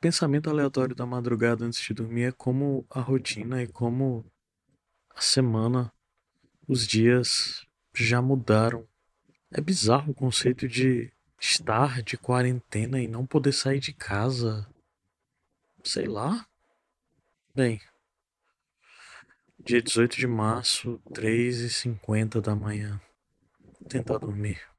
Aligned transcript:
pensamento 0.00 0.48
aleatório 0.48 0.94
da 0.96 1.04
madrugada 1.04 1.64
antes 1.64 1.80
de 1.80 1.92
dormir 1.92 2.22
é 2.22 2.32
como 2.32 2.86
a 2.88 3.00
rotina 3.00 3.62
e 3.62 3.66
como 3.66 4.24
a 5.14 5.20
semana, 5.20 5.92
os 6.66 6.86
dias 6.86 7.66
já 7.94 8.22
mudaram. 8.22 8.88
É 9.52 9.60
bizarro 9.60 10.12
o 10.12 10.14
conceito 10.14 10.66
de 10.66 11.12
estar 11.38 12.02
de 12.02 12.16
quarentena 12.16 13.00
e 13.00 13.08
não 13.08 13.26
poder 13.26 13.52
sair 13.52 13.80
de 13.80 13.92
casa. 13.92 14.66
Sei 15.84 16.06
lá. 16.06 16.46
Bem, 17.54 17.80
dia 19.58 19.82
18 19.82 20.16
de 20.16 20.26
março, 20.26 21.00
3h50 21.10 22.40
da 22.40 22.54
manhã. 22.54 23.00
Vou 23.80 23.88
tentar 23.88 24.18
dormir. 24.18 24.69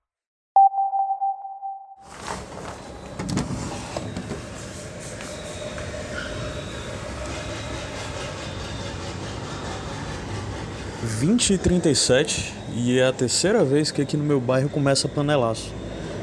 Vinte 11.03 11.53
e 11.53 11.57
trinta 11.57 11.89
e 11.89 11.95
sete 11.95 12.53
é 12.87 13.03
a 13.03 13.11
terceira 13.11 13.65
vez 13.65 13.89
que 13.89 14.03
aqui 14.03 14.15
no 14.15 14.23
meu 14.23 14.39
bairro 14.39 14.69
começa 14.69 15.09
panelaço. 15.09 15.73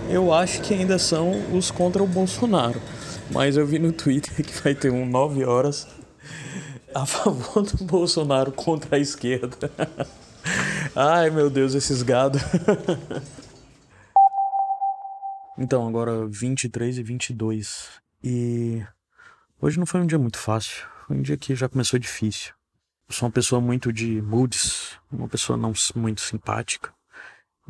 Eu 0.08 0.32
acho 0.32 0.62
que 0.62 0.72
ainda 0.72 1.00
são 1.00 1.32
os 1.52 1.68
contra 1.68 2.00
o 2.00 2.06
Bolsonaro, 2.06 2.80
mas 3.32 3.56
eu 3.56 3.66
vi 3.66 3.80
no 3.80 3.90
Twitter 3.90 4.36
que 4.46 4.62
vai 4.62 4.76
ter 4.76 4.92
um 4.92 5.04
9 5.04 5.44
horas 5.44 5.88
a 6.94 7.04
favor 7.04 7.64
do 7.64 7.84
Bolsonaro 7.84 8.52
contra 8.52 8.94
a 8.94 9.00
esquerda. 9.00 9.68
Ai 10.94 11.28
meu 11.28 11.50
Deus, 11.50 11.74
esses 11.74 12.00
gado. 12.02 12.38
então, 15.58 15.88
agora 15.88 16.24
23 16.28 16.98
e 16.98 17.02
22. 17.02 17.88
E 18.22 18.86
hoje 19.60 19.76
não 19.76 19.86
foi 19.86 20.00
um 20.00 20.06
dia 20.06 20.18
muito 20.18 20.38
fácil. 20.38 20.86
Foi 21.04 21.16
um 21.16 21.22
dia 21.22 21.36
que 21.36 21.56
já 21.56 21.68
começou 21.68 21.98
difícil. 21.98 22.57
Sou 23.10 23.26
uma 23.26 23.32
pessoa 23.32 23.58
muito 23.58 23.90
de 23.90 24.20
moods, 24.20 24.98
uma 25.10 25.28
pessoa 25.28 25.56
não 25.56 25.72
muito 25.96 26.20
simpática. 26.20 26.92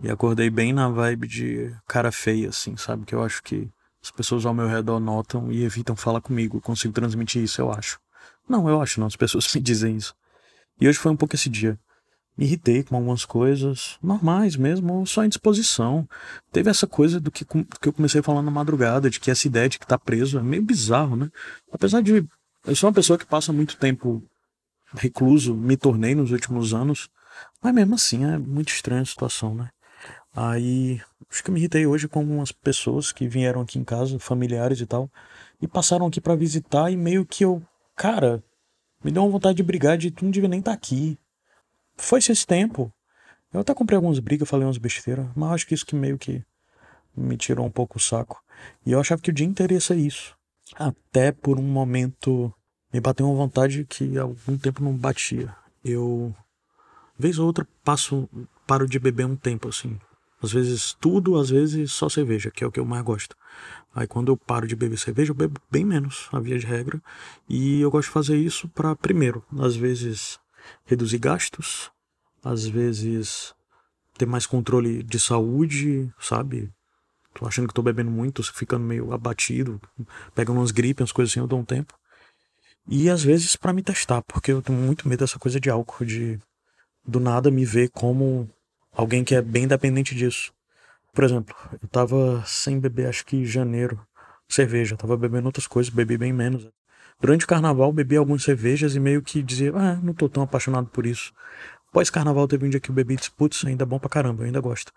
E 0.03 0.11
acordei 0.11 0.51
bem 0.51 0.73
na 0.73 0.89
vibe 0.89 1.29
de 1.29 1.77
cara 1.87 2.11
feia, 2.11 2.49
assim, 2.49 2.77
sabe? 2.77 3.05
Que 3.05 3.15
eu 3.15 3.23
acho 3.23 3.43
que 3.43 3.69
as 4.03 4.11
pessoas 4.11 4.45
ao 4.45 4.53
meu 4.53 4.67
redor 4.67 4.99
notam 4.99 5.51
e 5.53 5.63
evitam 5.63 5.95
falar 5.95 6.21
comigo. 6.21 6.57
Eu 6.57 6.61
consigo 6.61 6.93
transmitir 6.93 7.43
isso, 7.43 7.61
eu 7.61 7.71
acho. 7.71 8.01
Não, 8.49 8.69
eu 8.69 8.83
acho 8.83 8.99
não, 8.99 9.07
as 9.07 9.15
pessoas 9.15 9.51
me 9.55 9.61
dizem 9.61 9.97
isso. 9.97 10.15
E 10.81 10.89
hoje 10.89 10.99
foi 10.99 11.13
um 11.13 11.17
pouco 11.17 11.37
esse 11.37 11.49
dia. 11.49 11.79
Me 12.37 12.45
irritei 12.45 12.83
com 12.83 12.97
algumas 12.97 13.25
coisas 13.25 13.97
normais 14.03 14.57
mesmo, 14.57 15.07
só 15.07 15.25
em 15.25 15.29
disposição. 15.29 16.09
Teve 16.53 16.71
essa 16.71 16.87
coisa 16.87 17.21
do 17.21 17.31
que, 17.31 17.45
que 17.45 17.89
eu 17.89 17.93
comecei 17.93 18.23
falando 18.23 18.45
na 18.45 18.51
madrugada, 18.51 19.09
de 19.09 19.21
que 19.21 19.31
essa 19.31 19.47
ideia 19.47 19.69
de 19.69 19.79
que 19.79 19.87
tá 19.87 19.99
preso 19.99 20.39
é 20.39 20.43
meio 20.43 20.63
bizarro, 20.63 21.15
né? 21.15 21.31
Apesar 21.73 22.01
de. 22.01 22.27
Eu 22.67 22.77
sou 22.77 22.89
uma 22.89 22.95
pessoa 22.95 23.19
que 23.19 23.27
passa 23.27 23.53
muito 23.53 23.77
tempo 23.77 24.23
recluso, 24.95 25.55
me 25.55 25.77
tornei 25.77 26.15
nos 26.15 26.31
últimos 26.31 26.73
anos, 26.75 27.09
mas 27.63 27.75
mesmo 27.75 27.95
assim 27.95 28.25
é 28.25 28.39
muito 28.39 28.69
estranha 28.69 29.03
a 29.03 29.07
situação, 29.07 29.55
né? 29.55 29.71
Aí, 30.35 31.01
acho 31.31 31.43
que 31.43 31.51
eu 31.51 31.55
me 31.55 31.61
irritei 31.61 31.87
hoje 31.87 32.07
com 32.07 32.21
algumas 32.21 32.53
pessoas 32.53 33.11
que 33.11 33.27
vieram 33.27 33.61
aqui 33.61 33.79
em 33.79 33.85
casa, 33.85 34.19
familiares 34.19 34.81
e 34.81 34.87
tal, 34.87 35.11
e 35.61 35.67
passaram 35.67 36.07
aqui 36.07 36.21
para 36.21 36.37
visitar 36.37 36.91
e 36.91 36.97
meio 36.97 37.27
que 37.27 37.45
eu, 37.45 37.63
cara, 37.97 38.43
me 39.03 39.11
deu 39.11 39.23
uma 39.23 39.33
vontade 39.33 39.57
de 39.57 39.63
brigar 39.63 39.99
de 39.99 40.11
tu 40.11 40.25
não 40.25 40.31
devia 40.31 40.49
nem 40.49 40.61
estar 40.61 40.73
tá 40.73 40.77
aqui. 40.77 41.19
Foi-se 41.97 42.31
esse 42.31 42.47
tempo. 42.47 42.93
Eu 43.53 43.61
até 43.61 43.75
comprei 43.75 43.97
algumas 43.97 44.19
brigas, 44.19 44.49
falei 44.49 44.67
umas 44.67 44.79
besteiras, 44.79 45.27
mas 45.35 45.53
acho 45.53 45.67
que 45.67 45.75
isso 45.75 45.87
que 45.87 45.97
meio 45.97 46.19
que 46.19 46.45
me 47.17 47.37
tirou 47.37 47.67
um 47.67 47.71
pouco 47.71 47.99
o 47.99 48.01
saco. 48.01 48.43
E 48.85 48.93
eu 48.93 49.01
achava 49.01 49.21
que 49.21 49.31
o 49.31 49.33
dia 49.33 49.47
inteiro 49.47 49.73
ia 49.73 49.81
ser 49.81 49.97
isso. 49.97 50.37
Até 50.77 51.33
por 51.33 51.59
um 51.59 51.63
momento 51.63 52.53
me 52.93 53.01
bateu 53.01 53.27
uma 53.27 53.37
vontade 53.37 53.85
que 53.85 54.19
há 54.19 54.23
algum 54.23 54.57
tempo 54.57 54.83
não 54.83 54.95
batia. 54.95 55.55
Eu, 55.85 56.35
vez 57.19 57.39
ou 57.39 57.47
outra, 57.47 57.67
passo, 57.85 58.29
paro 58.67 58.87
de 58.87 58.99
beber 58.99 59.27
um 59.27 59.37
tempo, 59.37 59.69
assim. 59.69 59.99
Às 60.43 60.53
vezes 60.53 60.97
tudo, 61.01 61.37
às 61.37 61.51
vezes 61.51 61.93
só 61.93 62.09
cerveja, 62.09 62.51
que 62.51 62.63
é 62.63 62.67
o 62.67 62.71
que 62.71 62.79
eu 62.79 62.85
mais 62.85 63.03
gosto. 63.03 63.37
Aí 63.95 64.07
quando 64.07 64.31
eu 64.31 64.37
paro 64.37 64.67
de 64.67 64.77
beber 64.77 64.99
cerveja, 64.99 65.33
eu 65.33 65.35
bebo 65.35 65.61
bem 65.71 65.85
menos, 65.85 66.29
a 66.33 66.39
via 66.39 66.59
de 66.59 66.67
regra. 66.67 67.03
E 67.49 67.81
eu 67.81 67.91
gosto 67.91 68.09
de 68.09 68.13
fazer 68.13 68.37
isso 68.37 68.69
para, 68.69 68.95
primeiro, 68.95 69.45
às 69.59 69.75
vezes 69.75 70.39
reduzir 70.85 71.19
gastos, 71.19 71.91
às 72.45 72.65
vezes 72.67 73.55
ter 74.17 74.27
mais 74.27 74.47
controle 74.47 75.03
de 75.03 75.19
saúde, 75.19 76.13
sabe? 76.21 76.71
Tô 77.35 77.47
achando 77.47 77.69
que 77.69 77.75
tô 77.75 77.83
bebendo 77.83 78.11
muito, 78.11 78.43
ficando 78.53 78.85
meio 78.85 79.13
abatido, 79.13 79.81
pegando 80.35 80.61
umas 80.61 80.71
gripes, 80.71 81.03
umas 81.03 81.13
coisas 81.13 81.33
assim, 81.33 81.41
eu 81.41 81.47
dou 81.47 81.59
um 81.59 81.65
tempo. 81.65 81.98
E 82.91 83.11
às 83.11 83.23
vezes 83.23 83.55
para 83.55 83.73
me 83.73 83.83
testar, 83.83 84.23
porque 84.23 84.51
eu 84.51 84.63
tenho 84.63 84.79
muito 84.79 85.07
medo 85.07 85.21
dessa 85.21 85.39
coisa 85.39 85.61
de 85.61 85.69
álcool, 85.69 86.07
de 86.07 86.39
do 87.07 87.21
nada 87.21 87.51
me 87.51 87.65
ver 87.65 87.91
como 87.91 88.49
alguém 88.93 89.23
que 89.23 89.35
é 89.35 89.43
bem 89.43 89.69
dependente 89.69 90.15
disso. 90.15 90.53
Por 91.13 91.23
exemplo, 91.25 91.55
eu 91.83 91.89
tava 91.89 92.43
sem 92.47 92.81
beber, 92.81 93.09
acho 93.09 93.27
que 93.27 93.45
janeiro, 93.45 94.01
cerveja, 94.49 94.97
tava 94.97 95.17
bebendo 95.17 95.47
outras 95.47 95.67
coisas, 95.67 95.93
bebi 95.93 96.17
bem 96.17 96.33
menos. 96.33 96.67
Durante 97.21 97.45
o 97.45 97.49
carnaval, 97.49 97.93
bebi 97.93 98.17
algumas 98.17 98.43
cervejas 98.43 98.95
e 98.95 99.01
meio 99.01 99.21
que 99.21 99.43
dizia, 99.43 99.73
ah, 99.75 99.97
não 99.97 100.15
tô 100.15 100.29
tão 100.29 100.43
apaixonado 100.43 100.87
por 100.87 101.05
isso. 101.05 101.33
Pós-carnaval 101.93 102.49
teve 102.49 102.65
um 102.67 102.71
dia 102.71 102.81
que 102.81 102.91
eu 102.91 102.95
bebi 102.95 103.15
e 103.15 103.17
disse, 103.17 103.31
putz, 103.31 103.65
ainda 103.67 103.83
é 103.85 103.87
bom 103.87 103.99
pra 103.99 104.09
caramba, 104.09 104.43
eu 104.43 104.47
ainda 104.47 104.61
gosto. 104.61 104.93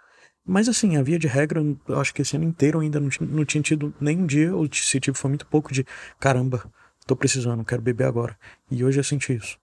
Mas 0.46 0.70
assim, 0.70 0.96
a 0.98 1.04
via 1.04 1.20
de 1.20 1.28
regra, 1.28 1.62
eu 1.88 2.00
acho 2.00 2.14
que 2.14 2.22
esse 2.22 2.36
ano 2.36 2.46
inteiro 2.46 2.80
ainda 2.80 3.00
não, 3.00 3.10
não 3.22 3.46
tinha 3.46 3.62
tido 3.62 3.94
nem 4.00 4.20
um 4.20 4.26
dia, 4.26 4.56
ou 4.56 4.68
se 4.72 5.00
tive 5.00 5.18
foi 5.18 5.30
muito 5.30 5.46
pouco 5.46 5.74
de, 5.74 5.86
caramba, 6.20 6.64
tô 7.06 7.16
precisando, 7.16 7.64
quero 7.64 7.82
beber 7.82 8.06
agora. 8.06 8.38
E 8.70 8.84
hoje 8.84 9.00
eu 9.00 9.04
senti 9.04 9.34
isso. 9.34 9.58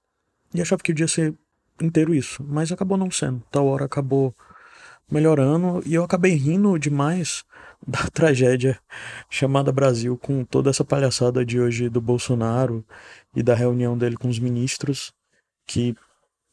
E 0.54 0.60
achava 0.60 0.82
que 0.82 0.93
o 0.93 0.94
dia 0.94 1.04
ia 1.04 1.09
ser 1.09 1.34
inteiro 1.81 2.15
isso, 2.15 2.44
mas 2.44 2.72
acabou 2.72 2.97
não 2.97 3.10
sendo. 3.10 3.43
Tal 3.50 3.66
hora 3.66 3.84
acabou 3.84 4.34
melhorando 5.10 5.82
e 5.87 5.94
eu 5.94 6.04
acabei 6.04 6.34
rindo 6.34 6.78
demais 6.78 7.44
da 7.87 8.06
tragédia 8.10 8.78
chamada 9.31 9.72
Brasil 9.72 10.16
com 10.19 10.44
toda 10.44 10.71
essa 10.71 10.84
palhaçada 10.84 11.44
de 11.44 11.60
hoje 11.60 11.88
do 11.88 12.00
Bolsonaro 12.00 12.84
e 13.34 13.43
da 13.43 13.55
reunião 13.55 13.97
dele 13.97 14.16
com 14.16 14.28
os 14.28 14.38
ministros, 14.38 15.12
que 15.66 15.97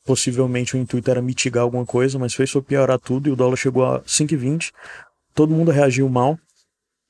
possivelmente 0.05 0.75
o 0.75 0.79
intuito 0.79 1.09
era 1.09 1.21
mitigar 1.21 1.63
alguma 1.63 1.85
coisa, 1.85 2.19
mas 2.19 2.33
fez 2.33 2.51
só 2.51 2.61
piorar 2.61 2.99
tudo 2.99 3.27
e 3.27 3.31
o 3.31 3.35
dólar 3.35 3.55
chegou 3.55 3.83
a 3.83 4.01
5,20. 4.01 4.71
Todo 5.33 5.53
mundo 5.53 5.71
reagiu 5.71 6.07
mal. 6.07 6.39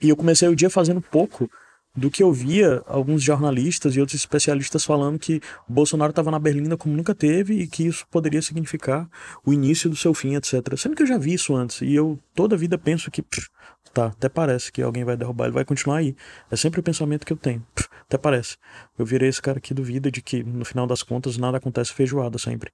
E 0.01 0.09
eu 0.09 0.15
comecei 0.15 0.47
o 0.47 0.55
dia 0.55 0.69
fazendo 0.69 1.01
pouco 1.01 1.49
do 1.95 2.11
que 2.11 2.22
eu 2.22 2.31
via 2.31 2.83
alguns 2.85 3.23
jornalistas 3.23 3.95
e 3.95 4.00
outros 4.00 4.19
especialistas 4.19 4.83
falando 4.83 5.17
que 5.17 5.41
Bolsonaro 5.67 6.09
estava 6.09 6.29
na 6.29 6.39
Berlinda 6.39 6.75
como 6.75 6.95
nunca 6.95 7.16
teve 7.16 7.61
e 7.61 7.67
que 7.67 7.88
isso 7.88 8.06
poderia 8.11 8.41
significar 8.41 9.09
o 9.45 9.53
início 9.53 9.89
do 9.89 9.95
seu 9.95 10.13
fim, 10.13 10.35
etc. 10.35 10.78
Sendo 10.78 10.95
que 10.95 11.03
eu 11.03 11.07
já 11.07 11.17
vi 11.17 11.34
isso 11.34 11.55
antes 11.55 11.81
e 11.81 11.94
eu 11.94 12.19
toda 12.34 12.57
vida 12.57 12.78
penso 12.78 13.09
que 13.09 13.22
pff, 13.22 13.47
tá, 13.94 14.07
até 14.07 14.28
parece 14.28 14.72
que 14.72 14.81
alguém 14.81 15.03
vai 15.05 15.16
derrubar, 15.16 15.45
ele 15.45 15.53
vai 15.53 15.63
continuar 15.63 15.97
aí. 15.97 16.16
É 16.51 16.55
sempre 16.55 16.79
o 16.81 16.84
pensamento 16.84 17.25
que 17.25 17.31
eu 17.31 17.38
tenho. 17.38 17.66
Pff, 17.73 17.88
até 18.01 18.17
parece. 18.17 18.57
Eu 18.97 19.05
virei 19.05 19.29
esse 19.29 19.41
cara 19.41 19.59
que 19.59 19.73
duvida 19.73 20.11
de 20.11 20.22
que 20.22 20.44
no 20.44 20.66
final 20.66 20.85
das 20.85 21.01
contas 21.01 21.38
nada 21.38 21.57
acontece 21.57 21.94
feijoada 21.94 22.38
sempre. 22.38 22.72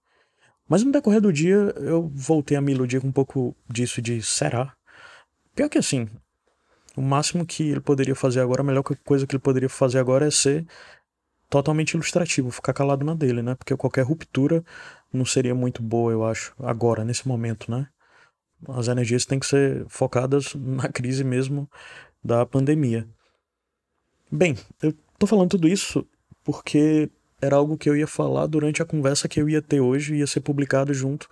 Mas 0.67 0.83
no 0.83 0.91
decorrer 0.91 1.21
do 1.21 1.31
dia 1.31 1.73
eu 1.77 2.09
voltei 2.13 2.57
a 2.57 2.61
me 2.61 2.71
iludir 2.71 3.01
com 3.01 3.07
um 3.07 3.11
pouco 3.11 3.55
disso 3.69 4.01
de 4.01 4.21
será. 4.21 4.73
Pior 5.53 5.69
que 5.69 5.77
assim, 5.77 6.07
o 6.95 7.01
máximo 7.01 7.45
que 7.45 7.69
ele 7.69 7.79
poderia 7.79 8.15
fazer 8.15 8.41
agora, 8.41 8.61
a 8.61 8.63
melhor 8.63 8.83
coisa 8.83 9.25
que 9.25 9.35
ele 9.35 9.41
poderia 9.41 9.69
fazer 9.69 9.99
agora 9.99 10.27
é 10.27 10.31
ser 10.31 10.65
totalmente 11.49 11.91
ilustrativo, 11.91 12.49
ficar 12.49 12.73
calado 12.73 13.05
na 13.05 13.13
dele, 13.13 13.41
né? 13.41 13.55
Porque 13.55 13.75
qualquer 13.75 14.03
ruptura 14.03 14.63
não 15.11 15.25
seria 15.25 15.53
muito 15.53 15.83
boa, 15.83 16.11
eu 16.11 16.25
acho, 16.25 16.53
agora, 16.59 17.03
nesse 17.03 17.27
momento, 17.27 17.69
né? 17.69 17.87
As 18.69 18.87
energias 18.87 19.25
têm 19.25 19.39
que 19.39 19.45
ser 19.45 19.85
focadas 19.89 20.53
na 20.55 20.87
crise 20.87 21.23
mesmo 21.23 21.69
da 22.23 22.45
pandemia. 22.45 23.07
Bem, 24.31 24.57
eu 24.81 24.93
tô 25.19 25.27
falando 25.27 25.49
tudo 25.49 25.67
isso 25.67 26.07
porque 26.43 27.09
era 27.41 27.55
algo 27.55 27.77
que 27.77 27.89
eu 27.89 27.97
ia 27.97 28.07
falar 28.07 28.45
durante 28.45 28.81
a 28.81 28.85
conversa 28.85 29.27
que 29.27 29.41
eu 29.41 29.49
ia 29.49 29.61
ter 29.61 29.81
hoje, 29.81 30.15
ia 30.15 30.27
ser 30.27 30.41
publicado 30.41 30.93
junto 30.93 31.27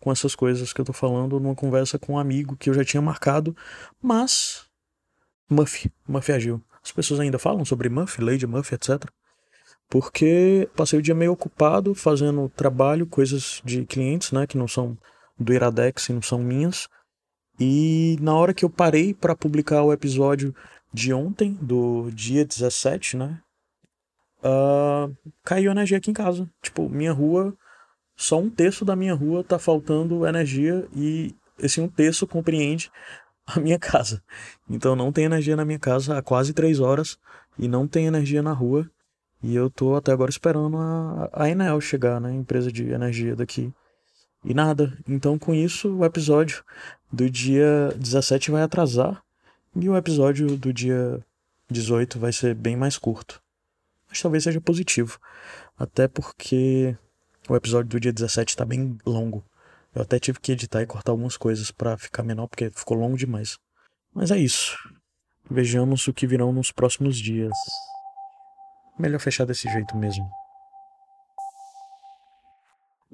com 0.00 0.10
essas 0.10 0.34
coisas 0.34 0.72
que 0.72 0.80
eu 0.80 0.84
tô 0.84 0.92
falando, 0.92 1.38
numa 1.38 1.54
conversa 1.54 1.98
com 1.98 2.14
um 2.14 2.18
amigo 2.18 2.56
que 2.56 2.70
eu 2.70 2.74
já 2.74 2.84
tinha 2.84 3.02
marcado, 3.02 3.54
mas 4.02 4.69
Muff, 5.50 5.90
Muff 6.06 6.32
agiu. 6.32 6.62
As 6.82 6.92
pessoas 6.92 7.20
ainda 7.20 7.38
falam 7.38 7.64
sobre 7.64 7.88
Muff, 7.88 8.22
Lady 8.22 8.46
Muff, 8.46 8.72
etc. 8.74 9.04
Porque 9.88 10.68
passei 10.76 10.98
o 10.98 11.02
dia 11.02 11.14
meio 11.14 11.32
ocupado 11.32 11.94
fazendo 11.94 12.48
trabalho, 12.50 13.06
coisas 13.06 13.60
de 13.64 13.84
clientes, 13.84 14.30
né, 14.30 14.46
que 14.46 14.56
não 14.56 14.68
são 14.68 14.96
do 15.36 15.52
Iradex 15.52 16.08
e 16.08 16.12
não 16.12 16.22
são 16.22 16.38
minhas. 16.38 16.88
E 17.58 18.16
na 18.20 18.34
hora 18.34 18.54
que 18.54 18.64
eu 18.64 18.70
parei 18.70 19.12
para 19.12 19.34
publicar 19.34 19.82
o 19.82 19.92
episódio 19.92 20.54
de 20.94 21.12
ontem, 21.12 21.58
do 21.60 22.10
dia 22.12 22.44
17, 22.44 23.16
né? 23.16 23.40
Uh, 24.42 25.14
caiu 25.44 25.70
energia 25.70 25.98
aqui 25.98 26.10
em 26.10 26.14
casa. 26.14 26.48
Tipo, 26.62 26.88
minha 26.88 27.12
rua, 27.12 27.54
só 28.16 28.38
um 28.38 28.48
terço 28.48 28.84
da 28.84 28.96
minha 28.96 29.14
rua 29.14 29.44
tá 29.44 29.58
faltando 29.58 30.26
energia 30.26 30.88
e 30.94 31.34
esse 31.58 31.80
um 31.80 31.88
terço 31.88 32.26
compreende 32.26 32.90
a 33.54 33.60
minha 33.60 33.78
casa. 33.78 34.22
Então 34.68 34.94
não 34.96 35.12
tem 35.12 35.24
energia 35.24 35.56
na 35.56 35.64
minha 35.64 35.78
casa 35.78 36.18
há 36.18 36.22
quase 36.22 36.52
três 36.52 36.80
horas 36.80 37.18
e 37.58 37.68
não 37.68 37.86
tem 37.86 38.06
energia 38.06 38.42
na 38.42 38.52
rua. 38.52 38.88
E 39.42 39.54
eu 39.54 39.70
tô 39.70 39.94
até 39.94 40.12
agora 40.12 40.30
esperando 40.30 40.76
a, 40.76 41.30
a 41.32 41.48
Enel 41.48 41.80
chegar, 41.80 42.20
né? 42.20 42.32
Empresa 42.32 42.70
de 42.70 42.90
energia 42.90 43.34
daqui. 43.34 43.72
E 44.44 44.54
nada. 44.54 44.96
Então, 45.08 45.38
com 45.38 45.54
isso, 45.54 45.96
o 45.96 46.04
episódio 46.04 46.62
do 47.12 47.28
dia 47.28 47.94
17 47.96 48.50
vai 48.50 48.62
atrasar. 48.62 49.22
E 49.74 49.88
o 49.88 49.96
episódio 49.96 50.56
do 50.56 50.72
dia 50.72 51.24
18 51.70 52.18
vai 52.18 52.32
ser 52.32 52.54
bem 52.54 52.76
mais 52.76 52.98
curto. 52.98 53.40
Mas 54.08 54.20
talvez 54.20 54.44
seja 54.44 54.60
positivo. 54.60 55.18
Até 55.78 56.08
porque 56.08 56.96
o 57.48 57.56
episódio 57.56 57.88
do 57.88 58.00
dia 58.00 58.12
17 58.12 58.56
tá 58.56 58.64
bem 58.64 58.98
longo. 59.06 59.44
Eu 59.94 60.02
até 60.02 60.18
tive 60.20 60.38
que 60.38 60.52
editar 60.52 60.82
e 60.82 60.86
cortar 60.86 61.12
algumas 61.12 61.36
coisas 61.36 61.70
para 61.70 61.98
ficar 61.98 62.22
menor, 62.22 62.46
porque 62.46 62.70
ficou 62.70 62.96
longo 62.96 63.16
demais. 63.16 63.58
Mas 64.14 64.30
é 64.30 64.38
isso. 64.38 64.76
Vejamos 65.50 66.06
o 66.06 66.14
que 66.14 66.26
virão 66.26 66.52
nos 66.52 66.70
próximos 66.70 67.18
dias. 67.18 67.52
Melhor 68.98 69.18
fechar 69.18 69.44
desse 69.44 69.68
jeito 69.70 69.96
mesmo. 69.96 70.30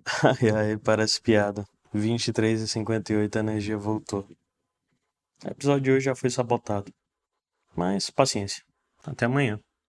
Ai, 0.22 0.50
ai, 0.54 0.76
parece 0.76 1.20
piada. 1.20 1.66
23 1.92 2.60
e 2.60 2.68
58 2.68 3.36
a 3.36 3.40
energia 3.40 3.76
voltou. 3.76 4.24
O 5.44 5.48
episódio 5.48 5.82
de 5.82 5.90
hoje 5.90 6.04
já 6.04 6.14
foi 6.14 6.30
sabotado. 6.30 6.92
Mas 7.74 8.10
paciência. 8.10 8.62
Até 9.04 9.26
amanhã. 9.26 9.60